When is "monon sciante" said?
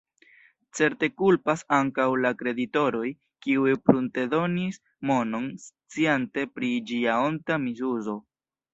5.13-6.51